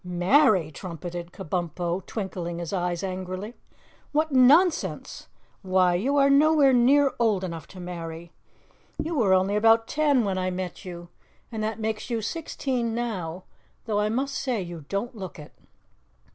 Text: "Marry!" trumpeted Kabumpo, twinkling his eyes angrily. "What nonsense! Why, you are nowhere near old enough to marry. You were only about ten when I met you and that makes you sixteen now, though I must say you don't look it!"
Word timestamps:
"Marry!" 0.03 0.71
trumpeted 0.71 1.31
Kabumpo, 1.31 2.03
twinkling 2.07 2.57
his 2.57 2.73
eyes 2.73 3.03
angrily. 3.03 3.53
"What 4.11 4.31
nonsense! 4.31 5.27
Why, 5.61 5.93
you 5.93 6.17
are 6.17 6.27
nowhere 6.27 6.73
near 6.73 7.13
old 7.19 7.43
enough 7.43 7.67
to 7.67 7.79
marry. 7.79 8.31
You 8.97 9.13
were 9.13 9.35
only 9.35 9.55
about 9.55 9.85
ten 9.85 10.25
when 10.25 10.39
I 10.39 10.49
met 10.49 10.85
you 10.85 11.09
and 11.51 11.61
that 11.61 11.79
makes 11.79 12.09
you 12.09 12.19
sixteen 12.19 12.95
now, 12.95 13.43
though 13.85 13.99
I 13.99 14.09
must 14.09 14.33
say 14.33 14.59
you 14.59 14.85
don't 14.89 15.13
look 15.15 15.37
it!" 15.37 15.53